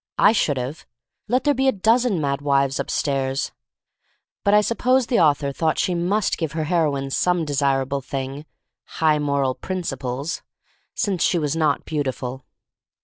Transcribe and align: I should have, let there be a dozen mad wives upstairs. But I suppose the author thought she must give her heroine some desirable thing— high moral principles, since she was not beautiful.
I 0.17 0.31
should 0.31 0.57
have, 0.57 0.87
let 1.27 1.43
there 1.43 1.53
be 1.53 1.67
a 1.67 1.71
dozen 1.71 2.19
mad 2.19 2.41
wives 2.41 2.79
upstairs. 2.79 3.51
But 4.43 4.55
I 4.55 4.61
suppose 4.61 5.05
the 5.05 5.19
author 5.19 5.51
thought 5.51 5.77
she 5.77 5.93
must 5.93 6.39
give 6.39 6.53
her 6.53 6.63
heroine 6.63 7.11
some 7.11 7.45
desirable 7.45 8.01
thing— 8.01 8.47
high 8.99 9.19
moral 9.19 9.53
principles, 9.53 10.41
since 10.95 11.21
she 11.21 11.37
was 11.37 11.55
not 11.55 11.85
beautiful. 11.85 12.45